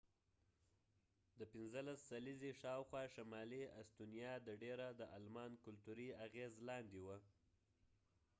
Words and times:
د 1.37 1.39
15 1.53 2.05
سلیزی 2.07 2.51
شاوخوا 2.61 3.03
،شمالی 3.15 3.63
استونیا 3.79 4.33
د 4.47 4.49
ډیره 4.63 4.87
د 4.99 5.01
آلمان 5.17 5.51
کلتوری 5.65 6.07
اغیز 6.25 6.53
لاندې 6.67 6.99
وه 7.05 7.17